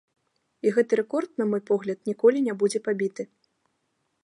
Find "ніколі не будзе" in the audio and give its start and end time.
2.11-2.79